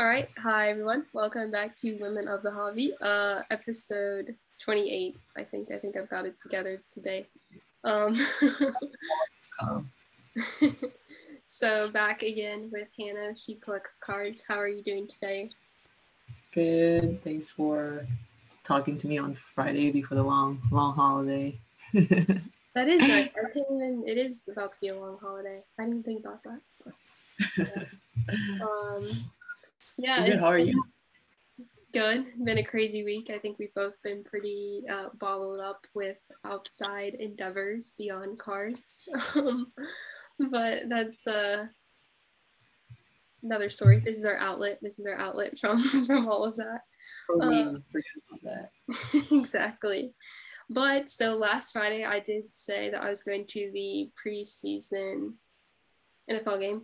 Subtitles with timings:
[0.00, 0.30] All right.
[0.38, 1.04] Hi, everyone.
[1.12, 5.18] Welcome back to Women of the Hobby, uh, episode 28.
[5.36, 7.26] I think I think I've got it together today.
[7.84, 8.18] Um,
[11.44, 13.36] so back again with Hannah.
[13.36, 14.42] She collects cards.
[14.48, 15.50] How are you doing today?
[16.54, 17.22] good.
[17.22, 18.06] Thanks for
[18.64, 21.60] talking to me on Friday before the long, long holiday.
[22.72, 23.32] That is right.
[23.36, 24.04] I can't even.
[24.06, 25.60] It is about to be a long holiday.
[25.78, 27.88] I didn't think about that.
[28.62, 29.08] Um,
[30.00, 30.40] yeah, good.
[30.40, 30.82] How are you?
[31.92, 32.26] Good.
[32.44, 33.30] Been a crazy week.
[33.30, 39.08] I think we've both been pretty uh, bottled up with outside endeavors beyond cards.
[39.34, 39.72] Um,
[40.50, 41.66] but that's uh,
[43.42, 44.00] another story.
[44.00, 44.78] This is our outlet.
[44.80, 46.82] This is our outlet from from all of that.
[47.26, 49.26] Forget about that.
[49.30, 50.14] exactly.
[50.70, 55.34] But so last Friday, I did say that I was going to the preseason
[56.30, 56.82] NFL game.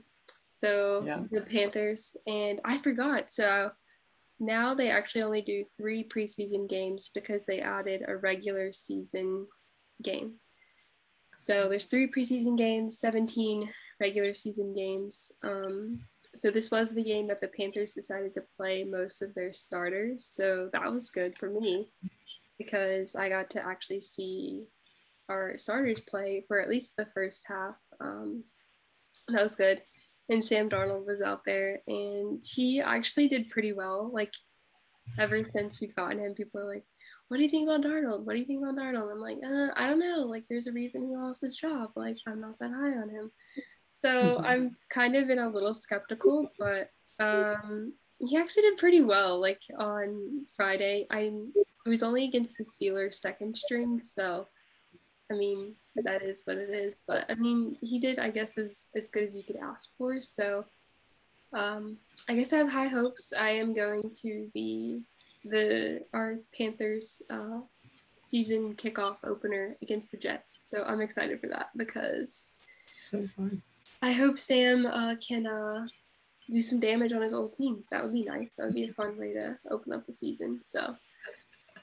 [0.56, 1.22] So Yeah.
[1.30, 3.30] the Panthers, and I forgot.
[3.30, 3.72] So
[4.38, 9.48] now they actually only do three preseason games because they added a regular season
[10.02, 10.40] game.
[11.34, 15.30] So there's three preseason games, 17 regular season games.
[15.42, 16.00] Um,
[16.34, 20.24] so this was the game that the Panthers decided to play most of their starters.
[20.24, 21.90] So that was good for me
[22.56, 24.64] because I got to actually see
[25.28, 27.76] our starters play for at least the first half.
[28.00, 28.44] Um,
[29.28, 29.82] that was good.
[30.28, 34.10] And Sam Darnold was out there and he actually did pretty well.
[34.12, 34.32] Like
[35.18, 36.84] ever since we've gotten him, people are like,
[37.28, 38.24] what do you think about Darnold?
[38.24, 39.12] What do you think about Darnold?
[39.12, 40.22] I'm like, uh, I don't know.
[40.22, 41.90] Like there's a reason he lost his job.
[41.96, 43.30] Like I'm not that high on him.
[43.92, 49.40] So I'm kind of in a little skeptical, but um, he actually did pretty well.
[49.40, 51.32] Like on Friday, I
[51.86, 54.48] it was only against the Steelers second string, so
[55.30, 57.02] I mean that is what it is.
[57.06, 60.20] But I mean he did, I guess, as as good as you could ask for.
[60.20, 60.64] So
[61.52, 63.32] um, I guess I have high hopes.
[63.32, 65.00] I am going to the
[65.44, 67.60] the our Panthers uh,
[68.18, 70.60] season kickoff opener against the Jets.
[70.64, 72.54] So I'm excited for that because
[72.90, 73.62] So fun.
[74.02, 75.86] I hope Sam uh, can uh,
[76.50, 77.84] do some damage on his old team.
[77.90, 78.52] That would be nice.
[78.52, 80.60] That would be a fun way to open up the season.
[80.62, 80.96] So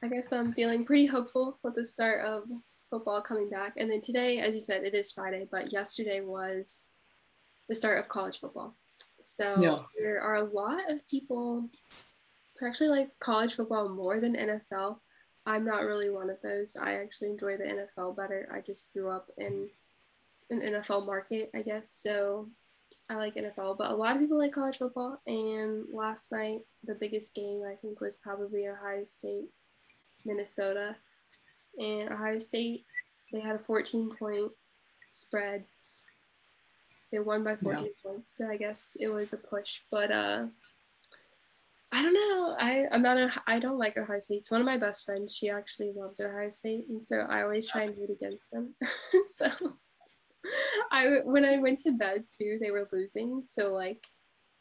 [0.02, 2.44] I guess I'm feeling pretty hopeful with the start of
[2.94, 3.74] football coming back.
[3.78, 6.90] And then today, as you said, it is Friday, but yesterday was
[7.68, 8.76] the start of college football.
[9.20, 9.84] So Yeah.
[9.98, 11.70] there are a lot of people
[12.60, 15.00] who actually like college football more than NFL.
[15.48, 16.76] I'm not really one of those.
[16.76, 18.48] I actually enjoy the NFL better.
[18.54, 19.72] I just grew up in
[20.52, 21.90] an NFL market, I guess.
[21.90, 22.50] So
[23.10, 25.20] I like NFL, but a lot of people like college football.
[25.26, 29.50] And last night, the biggest game I think was probably Ohio State,
[30.26, 30.96] Minnesota.
[31.80, 32.86] And Ohio State,
[33.32, 34.52] they had a 14 point
[35.10, 35.66] spread.
[37.12, 39.82] They won by 14 points, so I guess it was a push.
[39.92, 40.46] But uh,
[41.92, 42.56] I don't know.
[42.60, 43.32] I I'm not a.
[43.46, 44.38] I don't like Ohio State.
[44.38, 45.36] It's one of my best friends.
[45.36, 48.74] She actually loves Ohio State, and so I always try and root against them.
[49.28, 49.46] so
[50.92, 53.44] I when I went to bed too, they were losing.
[53.46, 54.08] So like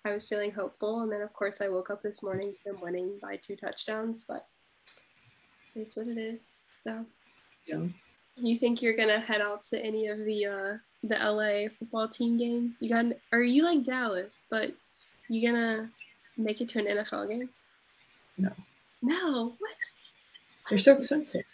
[0.05, 3.19] I was feeling hopeful, and then of course I woke up this morning them winning
[3.23, 4.25] by two touchdowns.
[4.29, 4.47] But
[5.75, 6.57] it's what it is.
[6.83, 7.07] So
[7.67, 7.87] Yeah.
[8.37, 12.37] you think you're gonna head out to any of the uh the LA football team
[12.39, 12.79] games?
[12.81, 14.73] You got or you like Dallas, but
[15.29, 15.91] you gonna
[16.37, 17.49] make it to an NFL game?
[18.39, 18.51] No.
[19.03, 19.77] No, what?
[20.69, 21.45] They're so expensive.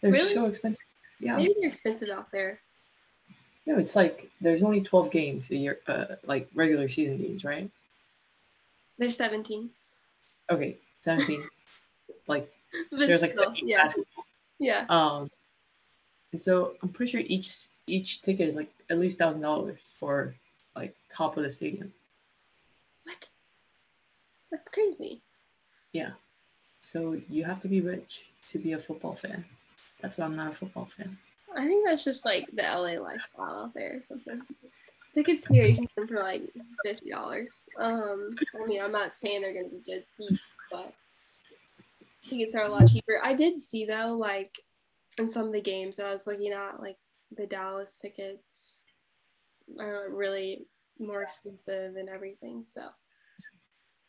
[0.00, 0.34] They're Really?
[0.34, 0.84] so expensive.
[1.20, 1.36] Yeah.
[1.36, 2.60] Maybe they're expensive out there.
[3.66, 7.70] No, it's like there's only 12 games a year, uh, like regular season games, right?
[8.98, 9.70] They're 17.
[10.50, 11.44] Okay, 17.
[12.26, 12.52] like
[12.90, 14.11] But there's like still, 15 yeah, basketball.
[14.62, 14.86] Yeah.
[14.88, 15.28] Um,
[16.30, 20.34] and so I'm pretty sure each each ticket is like at least thousand dollars for
[20.76, 21.92] like top of the stadium.
[23.04, 23.28] What?
[24.50, 25.20] That's crazy.
[25.92, 26.10] Yeah.
[26.80, 29.44] So you have to be rich to be a football fan.
[30.00, 31.18] That's why I'm not a football fan.
[31.56, 34.40] I think that's just like the LA lifestyle out there or something.
[35.14, 36.42] Tickets here you can get them for like
[36.84, 37.68] fifty dollars.
[37.78, 38.30] Um,
[38.62, 40.40] I mean, I'm not saying they're gonna be good seats,
[40.70, 40.94] but
[42.24, 43.20] tickets are a lot cheaper.
[43.22, 44.58] I did see though, like
[45.18, 46.96] in some of the games that I was looking at, like
[47.36, 48.94] the Dallas tickets
[49.78, 50.66] are really
[50.98, 52.64] more expensive and everything.
[52.64, 52.82] So,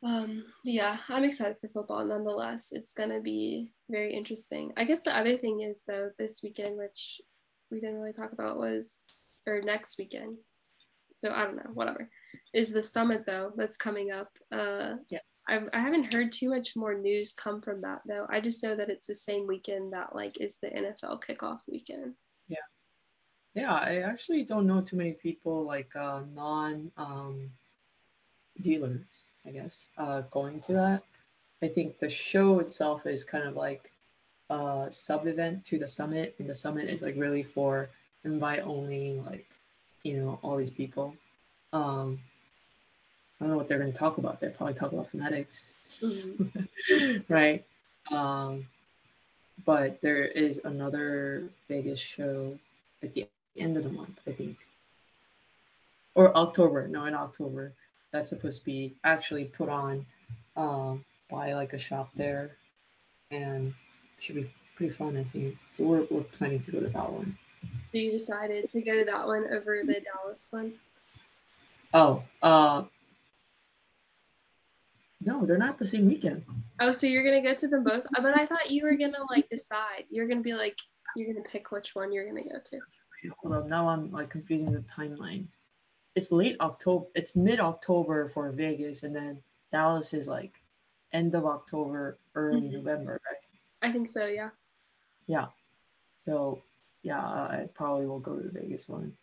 [0.04, 2.72] um, yeah, I'm excited for football nonetheless.
[2.72, 4.74] It's gonna be very interesting.
[4.78, 7.22] I guess the other thing is though, this weekend, which
[7.72, 10.38] we didn't really talk about, was or next weekend.
[11.12, 12.10] So I don't know, whatever.
[12.54, 14.30] Is the summit though that's coming up?
[14.52, 15.24] Uh, Yes.
[15.48, 18.26] I've, I haven't heard too much more news come from that though.
[18.30, 22.14] I just know that it's the same weekend that like is the NFL kickoff weekend.
[22.48, 22.58] Yeah,
[23.54, 23.74] yeah.
[23.74, 27.50] I actually don't know too many people like uh, non um,
[28.62, 31.04] dealers, I guess, uh, going to that.
[31.62, 33.92] I think the show itself is kind of like
[34.50, 37.90] a sub event to the summit, and the summit is like really for
[38.24, 39.50] invite only, like
[40.04, 41.16] you know, all these people.
[41.74, 42.20] Um,
[43.40, 44.40] I don't know what they're going to talk about.
[44.40, 47.18] They'll probably talk about Fanatics, mm-hmm.
[47.34, 47.66] right?
[48.10, 48.66] Um,
[49.66, 52.58] but there is another Vegas show
[53.02, 53.28] at the
[53.58, 54.58] end of the month, I think,
[56.16, 56.88] or October.
[56.88, 57.74] No, in October,
[58.12, 60.06] that's supposed to be actually put on
[60.56, 62.52] um, by like a shop there,
[63.32, 63.74] and
[64.20, 65.58] should be pretty fun, I think.
[65.78, 67.38] So we're we're planning to go to that one.
[67.92, 70.74] So you decided to go to that one over the Dallas one?
[71.94, 72.84] Oh, uh,
[75.22, 76.44] no, they're not the same weekend.
[76.80, 78.06] Oh, so you're gonna go to them both?
[78.16, 80.06] Uh, but I thought you were gonna like decide.
[80.10, 80.78] You're gonna be like,
[81.16, 82.80] you're gonna pick which one you're gonna go to.
[83.40, 85.46] Hold on, now I'm like confusing the timeline.
[86.16, 87.06] It's late October.
[87.16, 89.42] It's mid October for Vegas, and then
[89.72, 90.56] Dallas is like
[91.14, 92.78] end of October, early mm-hmm.
[92.78, 93.90] November, right?
[93.90, 94.26] I think so.
[94.26, 94.50] Yeah.
[95.28, 95.48] Yeah.
[96.26, 96.64] So
[97.04, 99.14] yeah, I probably will go to the Vegas one.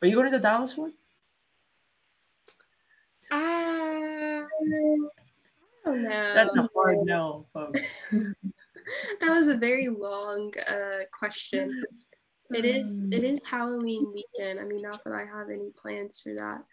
[0.00, 0.92] Are you going to the Dallas one?
[3.30, 4.46] Uh, I
[5.84, 6.34] don't know.
[6.34, 8.02] That's a hard no, folks.
[9.20, 11.82] that was a very long uh, question.
[12.54, 14.58] It is it is Halloween weekend.
[14.58, 16.64] I mean, not that I have any plans for that.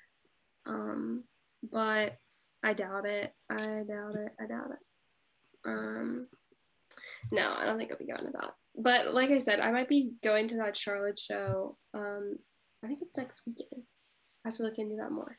[0.65, 1.23] Um,
[1.71, 2.17] but
[2.63, 3.33] I doubt it.
[3.49, 4.31] I doubt it.
[4.39, 4.79] I doubt it.
[5.65, 6.27] Um,
[7.31, 8.53] no, I don't think I'll be going to that.
[8.77, 11.77] But like I said, I might be going to that Charlotte show.
[11.93, 12.37] Um,
[12.83, 13.83] I think it's next weekend.
[14.45, 15.37] I have to look into that more.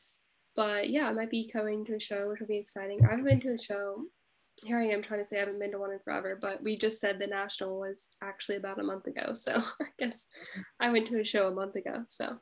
[0.57, 3.05] But yeah, I might be going to a show, which will be exciting.
[3.05, 4.01] I haven't been to a show.
[4.63, 6.75] Here I am trying to say I haven't been to one in forever, but we
[6.75, 9.33] just said the national was actually about a month ago.
[9.35, 10.25] So I guess
[10.79, 12.03] I went to a show a month ago.
[12.07, 12.37] So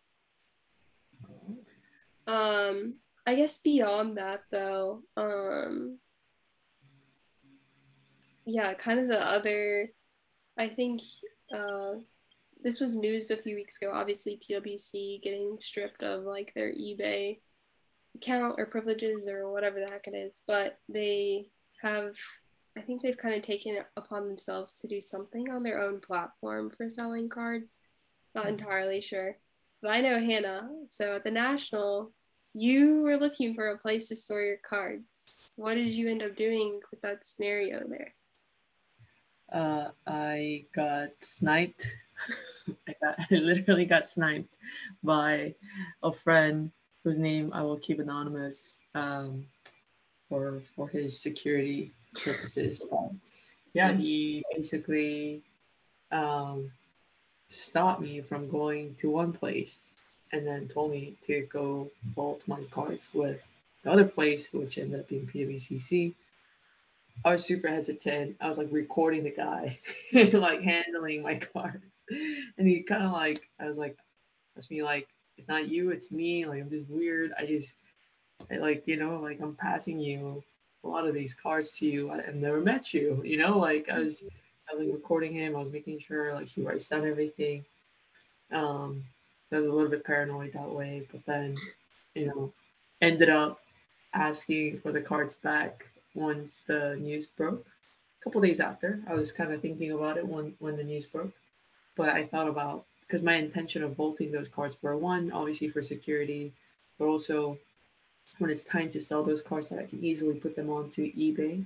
[2.25, 2.95] um
[3.27, 5.99] I guess beyond that though, um
[8.45, 9.91] yeah, kind of the other
[10.57, 11.01] I think
[11.53, 11.95] uh
[12.63, 13.91] this was news a few weeks ago.
[13.93, 17.39] Obviously, PWCC getting stripped of like their eBay
[18.15, 21.47] account or privileges or whatever the heck it is, but they
[21.81, 22.15] have,
[22.77, 25.99] I think they've kind of taken it upon themselves to do something on their own
[25.99, 27.81] platform for selling cards.
[28.33, 29.37] Not entirely sure,
[29.81, 30.69] but I know Hannah.
[30.89, 32.11] So at the National,
[32.53, 35.43] you were looking for a place to store your cards.
[35.55, 38.13] What did you end up doing with that scenario there?
[39.51, 41.85] Uh, I got sniped.
[42.87, 44.57] I, got, I literally got sniped
[45.03, 45.55] by
[46.03, 46.71] a friend
[47.05, 49.45] whose name I will keep anonymous um,
[50.27, 52.81] for for his security purposes.
[53.73, 55.43] Yeah, he basically
[56.11, 56.71] um,
[57.49, 59.93] stopped me from going to one place
[60.33, 63.47] and then told me to go vault my cards with
[63.83, 66.15] the other place, which ended up being PWCC.
[67.23, 68.35] I was super hesitant.
[68.41, 69.79] I was like recording the guy,
[70.13, 73.95] like handling my cards, and he kind of like I was like,
[74.57, 76.45] asked me like, it's not you, it's me.
[76.45, 77.33] Like I'm just weird.
[77.37, 77.75] I just
[78.51, 80.43] I like you know like I'm passing you
[80.83, 82.11] a lot of these cards to you.
[82.11, 83.21] I, have never met you.
[83.25, 84.23] You know like I was
[84.69, 85.55] I was like recording him.
[85.55, 87.65] I was making sure like he writes down everything.
[88.51, 89.03] Um,
[89.51, 91.55] I was a little bit paranoid that way, but then
[92.13, 92.53] you know
[93.01, 93.59] ended up
[94.13, 97.65] asking for the cards back once the news broke.
[98.21, 101.05] A couple days after, I was kind of thinking about it when when the news
[101.05, 101.33] broke,
[101.95, 105.83] but I thought about because my intention of vaulting those cards were one, obviously for
[105.83, 106.51] security,
[106.97, 107.57] but also
[108.39, 111.65] when it's time to sell those cards that I can easily put them onto eBay.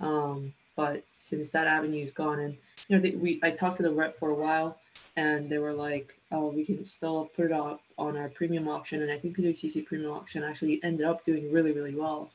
[0.00, 2.56] Um, but since that avenue is gone, and
[2.88, 4.78] you know, they, we I talked to the rep for a while,
[5.16, 9.02] and they were like, "Oh, we can still put it up on our premium auction."
[9.02, 12.30] And I think PWCC premium auction actually ended up doing really, really well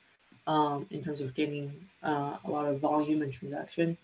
[0.46, 1.74] um, in terms of getting
[2.04, 3.98] uh, a lot of volume and transaction.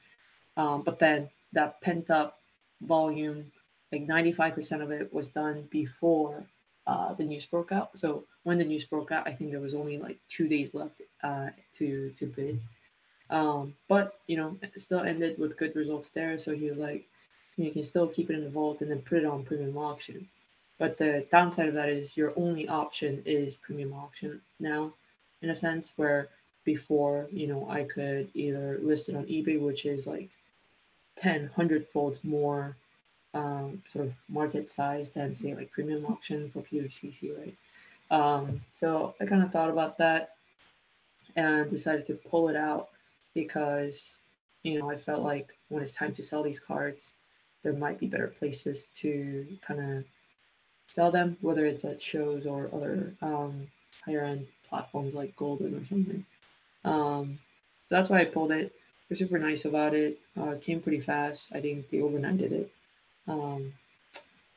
[0.57, 2.39] Um, but then that pent up
[2.81, 3.51] volume
[3.93, 6.43] like 95% of it was done before
[6.87, 7.95] uh, the news broke out.
[7.97, 11.01] So when the news broke out, I think there was only like two days left
[11.23, 12.59] uh, to to bid.
[13.29, 16.39] Um, but you know, still ended with good results there.
[16.39, 17.07] So he was like,
[17.55, 20.27] you can still keep it in the vault and then put it on premium auction.
[20.79, 24.91] But the downside of that is your only option is premium auction now,
[25.43, 26.29] in a sense where
[26.65, 30.29] before you know I could either list it on eBay, which is like
[31.17, 32.75] 10, 100 folds more
[33.33, 37.55] um, sort of market size than say like premium auction for PWCC, right?
[38.11, 40.35] Um, so I kind of thought about that
[41.35, 42.89] and decided to pull it out
[43.33, 44.17] because
[44.61, 47.13] you know I felt like when it's time to sell these cards,
[47.63, 50.03] there might be better places to kind of
[50.91, 53.67] sell them, whether it's at shows or other um,
[54.05, 56.25] higher end platforms like Goldin or something.
[56.85, 57.39] Um,
[57.89, 58.73] that's why I pulled it.
[59.07, 60.19] They're super nice about it.
[60.37, 61.49] Uh, it came pretty fast.
[61.53, 62.71] I think they overnighted it.
[63.27, 63.73] Um,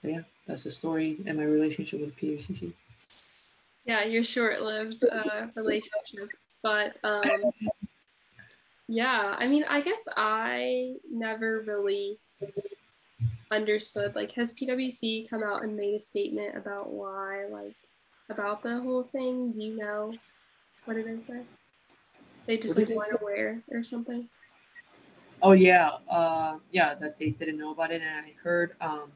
[0.02, 2.73] but yeah, that's the story and my relationship with PWCC.
[3.85, 6.30] Yeah, your short-lived uh, relationship,
[6.62, 7.52] but um,
[8.88, 12.18] yeah, I mean, I guess I never really
[13.50, 17.75] understood like has PWCC come out and made a statement about why like
[18.28, 19.52] about the whole thing?
[19.52, 20.14] Do you know
[20.85, 21.42] what did they say?
[22.46, 24.28] They just like weren't aware or something.
[25.42, 29.10] Oh yeah, uh, yeah, that they didn't know about it, and I heard um,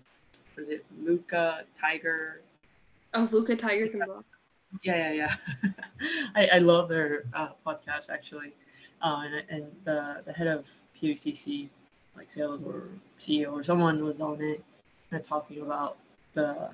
[0.56, 2.42] was it Luca Tiger?
[3.14, 4.24] Oh, Luca Tigers and Block.
[4.82, 5.70] Yeah, yeah, yeah.
[6.34, 8.52] I, I love their uh, podcast actually,
[9.02, 11.68] uh, and and the the head of PWCC,
[12.16, 14.62] like sales or CEO or someone was on it,
[15.10, 15.96] kind of talking about
[16.34, 16.70] the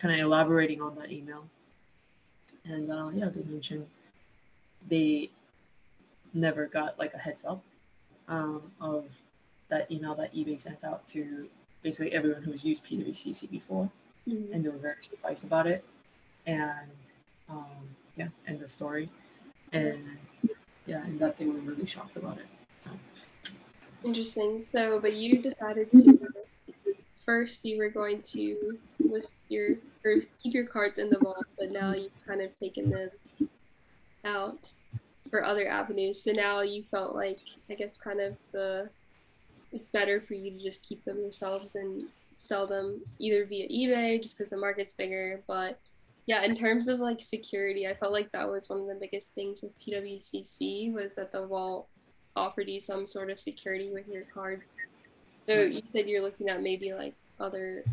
[0.00, 1.44] kind of elaborating on that email,
[2.64, 3.86] and uh, yeah, they mentioned
[4.88, 5.28] they
[6.32, 7.62] never got like a heads up
[8.28, 9.04] um, of
[9.68, 11.48] that email that eBay sent out to
[11.82, 13.90] basically everyone who's used PWCC before,
[14.28, 14.52] mm-hmm.
[14.52, 15.84] and they were very surprised about it.
[16.46, 16.90] And
[17.48, 17.66] um,
[18.16, 19.08] yeah, end of story.
[19.72, 20.04] And
[20.86, 22.46] yeah, and that they were really shocked about it.
[24.04, 24.60] Interesting.
[24.60, 26.18] So, but you decided to
[27.16, 31.70] first you were going to list your or keep your cards in the vault, but
[31.70, 33.10] now you've kind of taken them
[34.24, 34.72] out
[35.30, 36.22] for other avenues.
[36.22, 38.88] So now you felt like I guess kind of the
[39.72, 42.04] it's better for you to just keep them yourselves and
[42.36, 45.42] sell them either via eBay just because the market's bigger.
[45.46, 45.78] But
[46.26, 49.32] yeah, in terms of like security, I felt like that was one of the biggest
[49.32, 51.88] things with PWCC was that the vault
[52.36, 54.76] offered you some sort of security with your cards.
[55.38, 57.84] So you said you're looking at maybe like other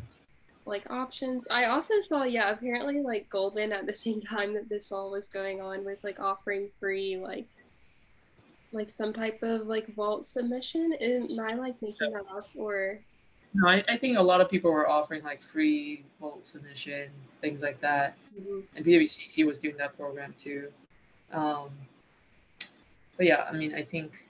[0.66, 1.48] like options.
[1.50, 5.28] I also saw, yeah, apparently like Goldin at the same time that this all was
[5.30, 7.48] going on was like offering free like
[8.72, 10.94] like some type of like vault submission.
[11.00, 13.00] Am I like making that up or
[13.54, 17.62] no, I, I think a lot of people were offering like free vault submission, things
[17.62, 18.18] like that.
[18.38, 18.60] Mm-hmm.
[18.76, 20.68] And PWCC was doing that program too.
[21.32, 21.70] Um,
[23.16, 24.26] but yeah, I mean, I think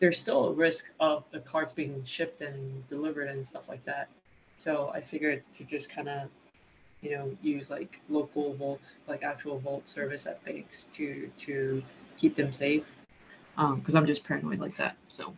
[0.00, 4.08] there's still a risk of the cards being shipped and delivered and stuff like that.
[4.62, 6.28] So I figured to just kind of,
[7.00, 11.82] you know, use like local vaults, like actual vault service at banks to to
[12.16, 12.84] keep them safe.
[13.56, 14.94] Um, because I'm just paranoid like that.
[15.08, 15.34] So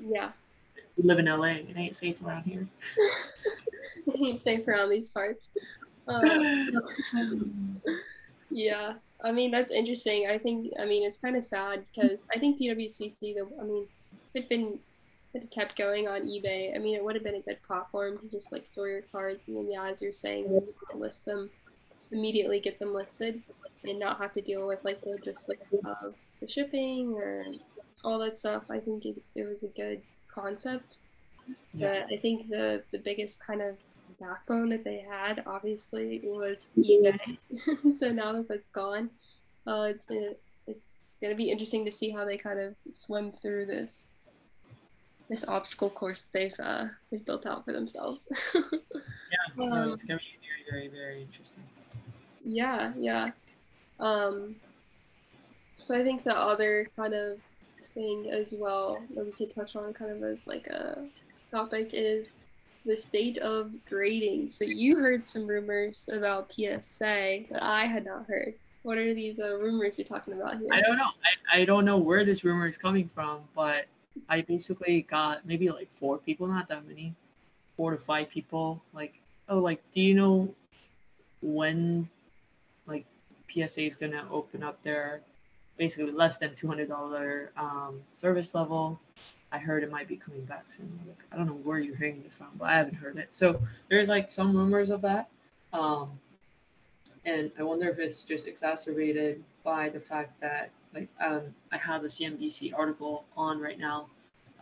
[0.00, 0.30] yeah,
[0.96, 1.48] we live in LA.
[1.68, 2.66] It ain't safe around here.
[4.06, 5.50] it ain't safe around these parts.
[6.08, 6.88] Um,
[8.50, 10.28] yeah, I mean that's interesting.
[10.30, 13.34] I think I mean it's kind of sad because I think PWCC.
[13.34, 13.86] The I mean,
[14.32, 14.78] it's been
[15.34, 18.28] it kept going on eBay, I mean, it would have been a good platform to
[18.28, 21.50] just like store your cards and then, yeah, as you're saying, you can list them,
[22.10, 23.40] immediately get them listed,
[23.84, 27.44] and not have to deal with like the logistics of the shipping or
[28.04, 28.64] all that stuff.
[28.70, 30.96] I think it, it was a good concept.
[31.74, 33.76] But I think the the biggest kind of
[34.20, 37.38] backbone that they had obviously was eBay.
[37.94, 39.10] so now that that's gone,
[39.66, 40.08] uh, it's
[40.66, 44.14] it's gonna be interesting to see how they kind of swim through this
[45.30, 48.26] this obstacle course they've uh, they've built out for themselves.
[48.54, 51.62] yeah, um, it's gonna be very, very, very interesting.
[52.44, 53.30] Yeah, yeah.
[54.00, 54.56] Um,
[55.80, 57.38] so I think the other kind of
[57.94, 61.06] thing as well that we could touch on, kind of as like a
[61.52, 62.34] topic, is
[62.84, 64.48] the state of grading.
[64.48, 68.54] So you heard some rumors about PSA that I had not heard.
[68.82, 70.68] What are these uh, rumors you're talking about here?
[70.72, 71.10] I don't know.
[71.52, 73.86] I, I don't know where this rumor is coming from, but
[74.28, 77.14] I basically got maybe like four people, not that many,
[77.76, 78.82] four to five people.
[78.92, 80.54] Like, oh, like, do you know
[81.42, 82.08] when
[82.86, 83.04] like
[83.48, 85.22] PSA is gonna open up their
[85.76, 89.00] basically less than two hundred dollar um, service level?
[89.52, 90.98] I heard it might be coming back soon.
[91.02, 93.28] I, like, I don't know where you're hearing this from, but I haven't heard it.
[93.32, 95.28] So there's like some rumors of that.
[95.72, 96.12] Um,
[97.24, 101.42] and I wonder if it's just exacerbated by the fact that like um,
[101.72, 104.06] I have a CNBC article on right now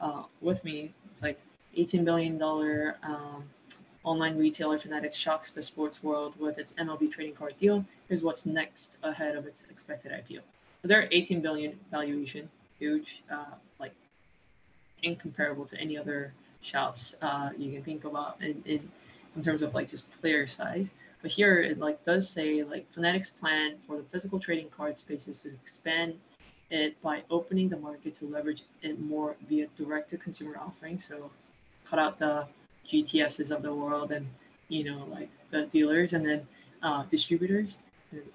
[0.01, 0.93] uh, with me.
[1.13, 1.41] It's like
[1.77, 3.45] 18 billion dollar um,
[4.05, 7.85] online retailer Fanatics shocks the sports world with its MLB trading card deal.
[8.09, 10.41] Here's what's next ahead of its expected IPO.
[10.83, 13.93] So they're 18 billion valuation, huge, uh, like
[15.03, 18.91] incomparable to any other shops uh, you can think about in, in
[19.37, 20.91] in terms of like just player size.
[21.23, 25.29] But here it like does say like Fanatics plan for the physical trading card space
[25.29, 26.15] is to expand
[26.71, 30.99] it by opening the market to leverage it more via direct to consumer offering.
[30.99, 31.31] So
[31.85, 32.47] cut out the
[32.87, 34.27] GTSs of the world and
[34.69, 36.47] you know like the dealers and then
[36.83, 37.79] uh, distributors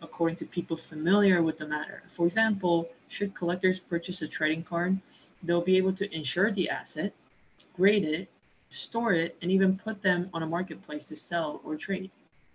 [0.01, 2.03] according to people familiar with the matter.
[2.15, 4.99] For example, should collectors purchase a trading card,
[5.41, 7.13] they'll be able to insure the asset,
[7.75, 8.29] grade it,
[8.69, 12.11] store it, and even put them on a marketplace to sell or trade,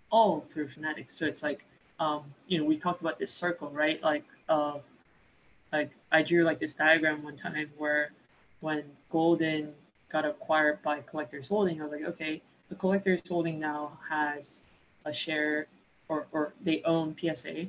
[0.09, 1.17] all through Fanatics.
[1.17, 1.65] So it's like,
[1.99, 4.01] um, you know, we talked about this circle, right?
[4.01, 4.79] Like, uh,
[5.71, 8.11] like I drew like this diagram one time where
[8.61, 9.71] when Goldin
[10.11, 14.61] got acquired by Collectors Holding, I was like, okay, the Collectors Holding now has
[15.05, 15.67] a share
[16.07, 17.67] or, or they own PSA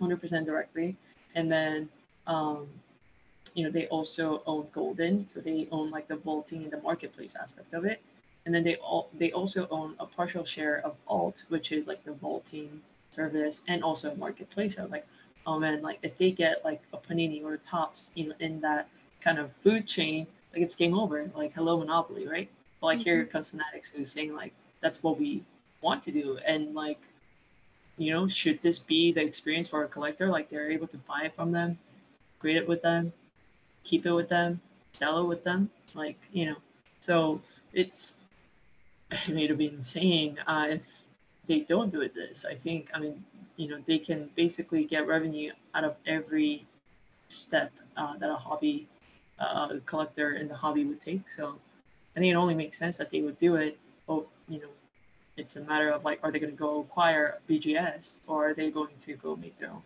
[0.00, 0.96] 100% directly.
[1.34, 1.88] And then,
[2.26, 2.66] um,
[3.54, 5.28] you know, they also own Goldin.
[5.30, 8.00] So they own like the vaulting and the marketplace aspect of it.
[8.46, 12.04] And then they all they also own a partial share of Alt, which is like
[12.04, 14.78] the vaulting service and also a marketplace.
[14.78, 15.06] I was like,
[15.46, 18.88] oh man, like if they get like a Panini or a you know, in that
[19.20, 21.30] kind of food chain, like it's game over.
[21.34, 22.48] Like hello Monopoly, right?
[22.80, 23.04] But like mm-hmm.
[23.04, 25.42] here comes Fanatics who's saying like that's what we
[25.80, 26.38] want to do.
[26.46, 27.00] And like,
[27.96, 30.28] you know, should this be the experience for a collector?
[30.28, 31.78] Like they're able to buy it from them,
[32.40, 33.12] grade it with them,
[33.84, 34.60] keep it with them,
[34.94, 35.70] sell it with them.
[35.94, 36.56] Like, you know,
[37.00, 37.40] so
[37.72, 38.14] it's
[39.26, 40.82] I mean it'd be insane uh, if
[41.46, 42.44] they don't do it this.
[42.48, 43.24] I think I mean,
[43.56, 46.66] you know, they can basically get revenue out of every
[47.28, 48.86] step uh, that a hobby
[49.38, 51.28] uh, collector in the hobby would take.
[51.28, 51.58] So
[52.16, 53.78] I think it only makes sense that they would do it.
[54.08, 54.68] Oh, you know,
[55.36, 58.70] it's a matter of like, are they going to go acquire BGS or are they
[58.70, 59.82] going to go make their own?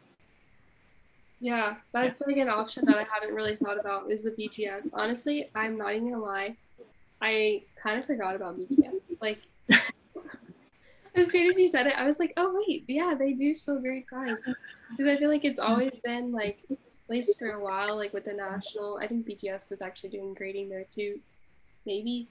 [1.40, 2.26] Yeah, that's yeah.
[2.26, 4.90] like an option that I haven't really thought about is the BGS.
[4.92, 6.56] Honestly, I'm not even gonna lie.
[7.20, 9.16] I kind of forgot about BGS.
[9.20, 9.40] Like,
[11.14, 13.80] as soon as you said it, I was like, oh, wait, yeah, they do still
[13.80, 14.38] great times.
[14.90, 18.24] Because I feel like it's always been like, at least for a while, like with
[18.24, 21.20] the national, I think BGS was actually doing grading there too.
[21.86, 22.28] Maybe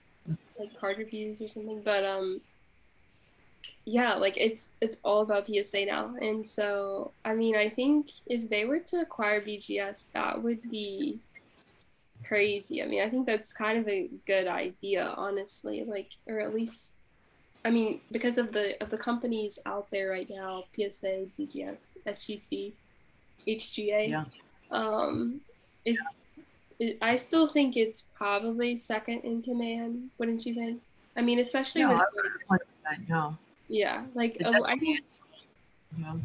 [0.59, 1.81] like card reviews or something.
[1.83, 2.41] But um,
[3.85, 6.15] yeah, like it's it's all about PSA now.
[6.21, 11.19] And so I mean I think if they were to acquire BGS, that would be
[12.25, 12.81] crazy.
[12.81, 15.83] I mean, I think that's kind of a good idea, honestly.
[15.85, 16.93] Like or at least
[17.65, 22.73] I mean, because of the of the companies out there right now, PSA, BGS, SGC,
[23.47, 24.09] HGA.
[24.09, 24.25] Yeah.
[24.71, 25.41] Um
[25.85, 25.99] it's
[26.79, 30.81] it, I still think it's probably second in command, wouldn't you think?
[31.15, 31.99] I mean, especially no,
[32.49, 32.61] with
[33.09, 33.37] no.
[33.67, 35.01] Yeah, like oh, I think.
[35.97, 36.15] Yeah.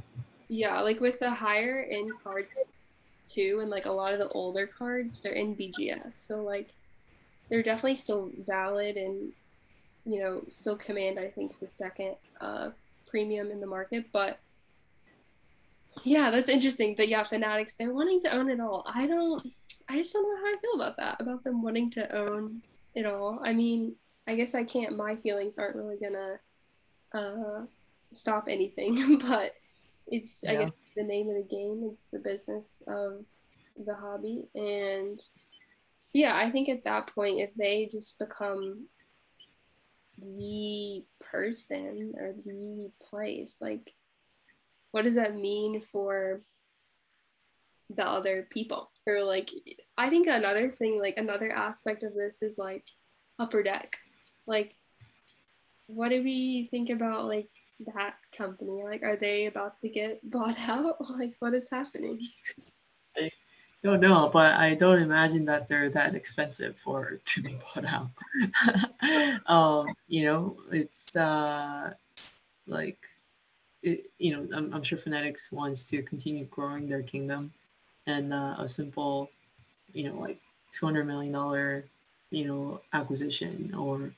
[0.49, 2.73] Yeah, like with the higher end cards
[3.33, 6.14] too, and like a lot of the older cards, they're in BGS.
[6.14, 6.71] So like,
[7.49, 9.33] they're definitely still valid and,
[10.05, 11.18] you know, still command.
[11.18, 12.71] I think the second uh,
[13.07, 14.38] premium in the market, but.
[16.05, 16.95] Yeah, that's interesting.
[16.97, 18.87] But yeah, Fanatics, they're wanting to own it all.
[18.87, 19.42] I don't,
[19.88, 22.62] I just don't know how I feel about that, about them wanting to own
[22.95, 23.40] it all.
[23.42, 26.38] I mean, I guess I can't, my feelings aren't really gonna
[27.12, 27.66] uh,
[28.12, 29.55] stop anything, but
[30.07, 30.53] it's yeah.
[30.53, 31.88] I guess the name of the game.
[31.91, 33.25] It's the business of
[33.85, 35.21] the hobby, and
[36.12, 38.87] yeah, I think at that point, if they just become
[40.21, 43.95] the person or the place, like,
[44.91, 46.43] what does that mean for
[47.88, 48.91] the other people?
[49.07, 49.51] Or like,
[49.97, 52.85] I think another thing, like another aspect of this is like
[53.38, 53.97] upper deck,
[54.47, 54.77] like
[55.87, 57.51] what do we think about like
[57.95, 58.83] that company?
[58.85, 60.97] Like, are they about to get bought out?
[61.11, 62.21] Like, what is happening?
[63.16, 63.31] I
[63.83, 68.11] don't know, but I don't imagine that they're that expensive for to be bought out.
[69.47, 71.92] um, you know, it's uh,
[72.66, 72.99] like,
[73.83, 77.53] it, you know, I'm, I'm sure Fanatics wants to continue growing their kingdom,
[78.07, 79.31] and uh, a simple,
[79.92, 80.40] you know, like
[80.73, 81.85] 200 million dollar,
[82.31, 84.12] you know, acquisition or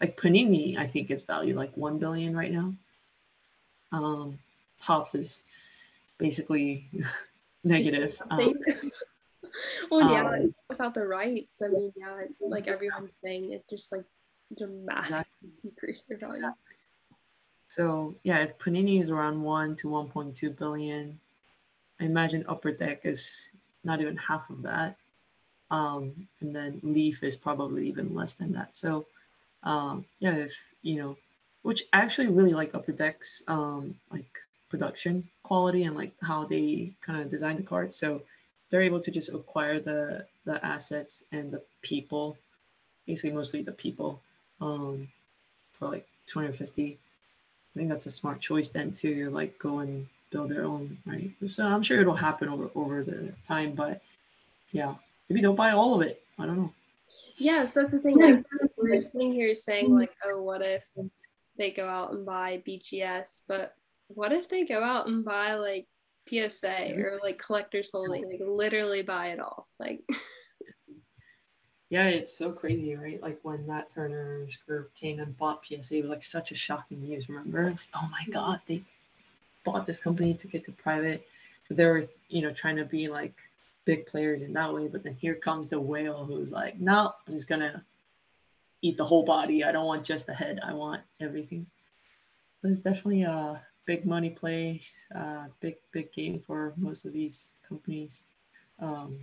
[0.00, 2.72] like Panini, I think is valued like one billion right now.
[3.92, 4.38] Um,
[4.80, 5.42] Topps is
[6.18, 6.88] basically
[7.64, 8.20] negative.
[8.30, 8.54] Um,
[9.90, 14.04] well, yeah, um, without the rights, I mean, yeah, like everyone's saying, it just like
[14.54, 15.50] dramatically exactly.
[15.64, 16.52] decreased their value.
[17.68, 21.18] So yeah, if Panini is around one to one point two billion,
[22.00, 23.50] I imagine Upper Deck is
[23.84, 24.96] not even half of that.
[25.70, 28.76] Um, and then Leaf is probably even less than that.
[28.76, 29.06] So
[29.62, 31.16] um, yeah, if you know,
[31.66, 34.30] which I actually really like Upper Deck's um, like
[34.68, 37.96] production quality and like how they kind of design the cards.
[37.96, 38.22] So
[38.70, 42.38] they're able to just acquire the the assets and the people,
[43.04, 44.20] basically mostly the people,
[44.60, 45.08] um,
[45.72, 46.84] for like 250.
[46.84, 51.32] I think that's a smart choice then to like go and build their own, right?
[51.48, 54.02] So I'm sure it'll happen over over the time, but
[54.70, 54.94] yeah,
[55.28, 56.22] maybe don't buy all of it.
[56.38, 56.72] I don't know.
[57.34, 58.20] Yeah, so that's the thing.
[58.20, 58.44] Like
[58.76, 60.86] we're sitting here saying like, oh, what if
[61.56, 63.42] they go out and buy BGS?
[63.48, 63.74] But
[64.08, 65.86] what if they go out and buy like
[66.28, 67.00] PSA Mm-hmm.
[67.00, 69.68] or like collectors holding, like literally buy it all.
[69.78, 70.02] Like
[71.88, 73.22] Yeah, it's so crazy, right?
[73.22, 77.00] Like when Nat Turner's group came and bought PSA, it was like such a shocking
[77.00, 77.28] news.
[77.28, 77.70] Remember?
[77.70, 78.82] Like, oh my God, they
[79.62, 81.26] bought this company, took it to private.
[81.68, 83.34] But they were, you know, trying to be like
[83.84, 84.88] big players in that way.
[84.88, 87.84] But then here comes the whale who's like, no, I'm just gonna
[88.82, 89.64] eat the whole body.
[89.64, 90.60] I don't want just the head.
[90.62, 91.66] I want everything.
[92.62, 97.52] So it's definitely a big money place, uh, big big game for most of these
[97.68, 98.24] companies.
[98.78, 99.20] Um,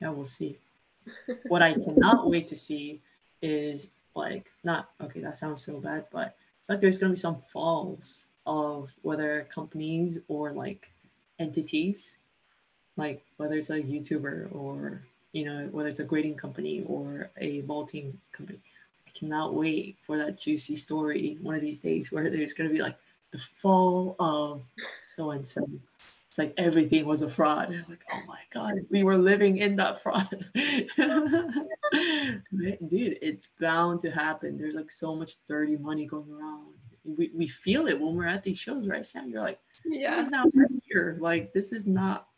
[0.00, 0.58] yeah, we'll see
[1.48, 3.00] what I cannot wait to see
[3.42, 8.26] is like not okay, that sounds so bad, but but there's gonna be some falls
[8.46, 10.90] of whether companies or like
[11.38, 12.18] entities,
[12.96, 15.02] like whether it's a YouTuber or
[15.34, 18.60] you know, whether it's a grading company or a vaulting company.
[19.06, 22.80] I cannot wait for that juicy story one of these days where there's gonna be
[22.80, 22.96] like
[23.32, 24.62] the fall of
[25.16, 25.68] so and so
[26.28, 27.70] it's like everything was a fraud.
[27.70, 30.46] And I'm like, oh my god, we were living in that fraud.
[30.54, 30.88] Dude,
[33.22, 34.56] it's bound to happen.
[34.56, 36.74] There's like so much dirty money going around.
[37.04, 39.28] We, we feel it when we're at these shows, right, Sam?
[39.30, 40.18] You're like, yeah.
[40.18, 41.18] it's not right here.
[41.20, 42.28] Like this is not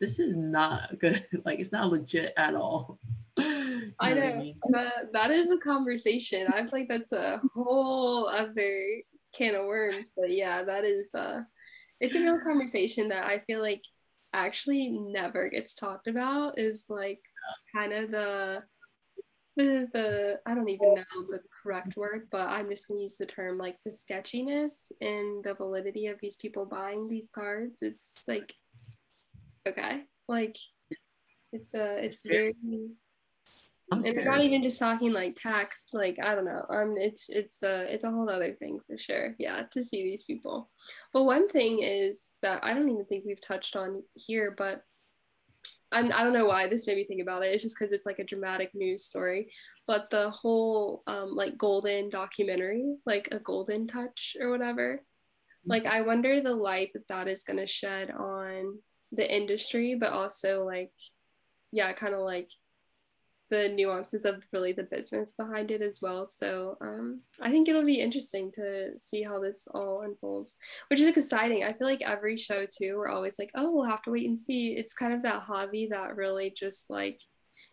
[0.00, 1.24] this is not good.
[1.44, 2.98] Like it's not legit at all.
[3.90, 4.58] You I what know mean?
[4.70, 6.46] that that is a conversation.
[6.52, 9.02] I feel like that's a whole other
[9.36, 10.12] can of worms.
[10.16, 11.40] But yeah, that is uh
[12.00, 13.82] it's a real conversation that I feel like
[14.32, 17.20] actually never gets talked about is like
[17.74, 18.62] kind of the
[19.56, 23.26] the, the I don't even know the correct word, but I'm just gonna use the
[23.26, 27.82] term like the sketchiness and the validity of these people buying these cards.
[27.82, 28.54] It's like
[29.70, 30.56] okay, like
[31.52, 32.54] it's a it's very
[33.92, 36.64] and we're not even just talking like tax, like I don't know.
[36.68, 39.34] Um, it's it's a it's a whole other thing for sure.
[39.38, 40.70] Yeah, to see these people.
[41.12, 44.82] But one thing is that I don't even think we've touched on here, but
[45.92, 47.52] I'm, I don't know why this made me think about it.
[47.52, 49.50] It's just because it's like a dramatic news story.
[49.88, 55.02] But the whole um, like Goldin documentary, like a Goldin touch or whatever,
[55.66, 58.78] like I wonder the light that that is going to shed on
[59.12, 60.92] the industry, but also like,
[61.72, 62.50] yeah, kind of like
[63.50, 66.24] the nuances of really the business behind it as well.
[66.24, 70.56] So um, I think it'll be interesting to see how this all unfolds,
[70.88, 71.64] which is exciting.
[71.64, 74.38] I feel like every show too, we're always like, oh, we'll have to wait and
[74.38, 74.76] see.
[74.76, 77.20] It's kind of that hobby that really just like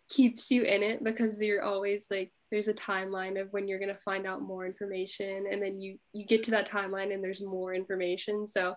[0.08, 3.92] keeps you in it because you're always like there's a timeline of when you're going
[3.92, 7.44] to find out more information and then you you get to that timeline and there's
[7.44, 8.74] more information so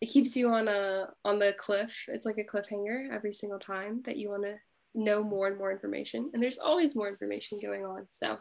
[0.00, 2.04] it keeps you on a on the cliff.
[2.08, 4.56] It's like a cliffhanger every single time that you want to
[4.94, 6.30] know more and more information.
[6.32, 8.38] And there's always more information going on so.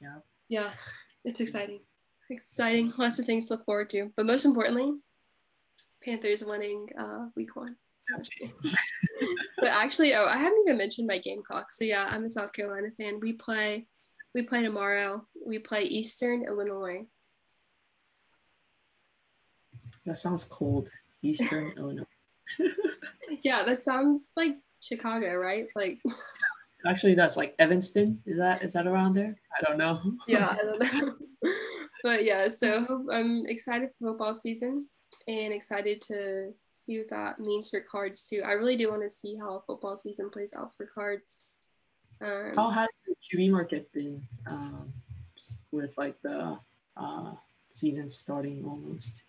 [0.00, 0.18] Yeah.
[0.48, 0.70] yeah
[1.24, 1.80] it's exciting.
[2.30, 2.92] Exciting.
[2.96, 4.10] Lots of things to look forward to.
[4.16, 4.92] But most importantly
[6.02, 7.76] panthers winning uh week one.
[9.58, 11.78] But actually oh i haven't even mentioned my gamecocks.
[11.78, 13.20] So yeah i'm a south carolina fan.
[13.20, 13.88] We play
[14.34, 15.26] we play tomorrow.
[15.46, 17.06] We play eastern illinois
[20.06, 20.90] That sounds cold.
[21.22, 22.04] Eastern Illinois.
[23.42, 25.98] yeah that sounds like chicago right like
[26.86, 28.20] Actually, that's like Evanston.
[28.26, 29.36] Is that is that around there?
[29.58, 30.00] I don't know.
[30.28, 31.14] yeah, I don't know.
[32.02, 34.86] but yeah, so I'm excited for football season
[35.26, 38.42] and excited to see what that means for cards too.
[38.44, 41.42] I really do want to see how football season plays out for cards.
[42.20, 44.92] Um, How has the QB market been um,
[45.72, 46.58] with like the
[46.96, 47.32] uh,
[47.72, 49.22] season starting almost?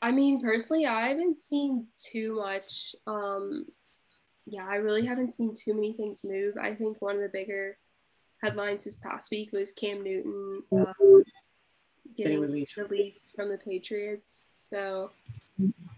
[0.00, 2.94] I mean, personally, I haven't seen too much.
[3.06, 3.66] Um,
[4.46, 6.56] yeah, I really haven't seen too many things move.
[6.60, 7.76] I think one of the bigger
[8.42, 11.24] headlines this past week was Cam Newton um,
[12.16, 12.76] getting released.
[12.76, 14.52] released from the Patriots.
[14.70, 15.10] So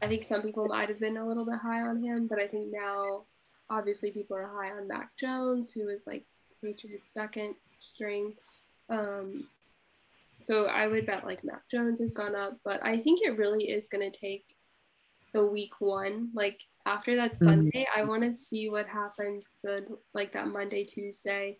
[0.02, 2.46] I think some people might have been a little bit high on him, but I
[2.46, 3.22] think now,
[3.68, 6.24] obviously, people are high on Mac Jones, who is like
[6.62, 8.34] Patriots' second string.
[8.88, 9.46] Um,
[10.40, 13.70] so I would bet like Mac Jones has gone up, but I think it really
[13.70, 14.44] is going to take
[15.32, 16.30] the week one.
[16.34, 21.58] Like after that Sunday, I want to see what happens the like that Monday, Tuesday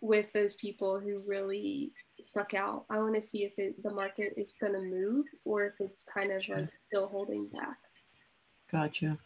[0.00, 2.84] with those people who really stuck out.
[2.90, 6.04] I want to see if it, the market is going to move or if it's
[6.04, 7.76] kind of like still holding back.
[8.70, 9.18] Gotcha.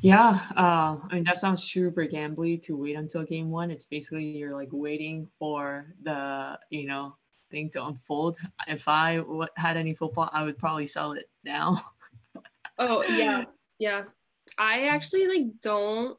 [0.00, 3.70] Yeah, uh, I mean that sounds super gambly to wait until game one.
[3.70, 7.16] It's basically you're like waiting for the you know
[7.50, 8.36] thing to unfold.
[8.66, 11.82] If I w- had any football, I would probably sell it now.
[12.78, 13.44] Oh yeah,
[13.78, 14.02] yeah.
[14.58, 16.18] I actually like don't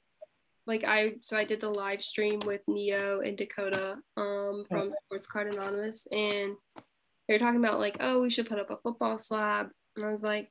[0.65, 5.27] like I so I did the live stream with Neo and Dakota um from Sports
[5.27, 6.55] Card Anonymous and
[7.27, 9.67] they were talking about like, oh, we should put up a football slab.
[9.95, 10.49] And I was like,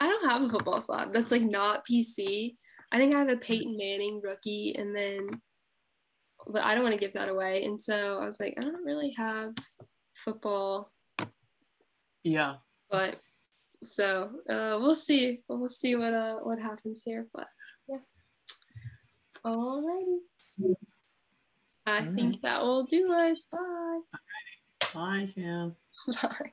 [0.00, 1.12] I don't have a football slab.
[1.12, 2.56] That's like not PC.
[2.92, 5.28] I think I have a Peyton Manning rookie and then
[6.46, 7.64] but I don't want to give that away.
[7.64, 9.54] And so I was like, I don't really have
[10.14, 10.90] football.
[12.22, 12.56] Yeah.
[12.90, 13.16] But
[13.82, 15.40] so uh, we'll see.
[15.48, 17.26] We'll see what uh what happens here.
[17.32, 17.46] But
[17.88, 17.98] yeah.
[19.44, 20.74] Alrighty.
[21.86, 22.42] I All think right.
[22.42, 23.44] that will do us.
[23.44, 24.00] Bye.
[24.94, 25.74] Bye, Sam.
[26.22, 26.52] Bye.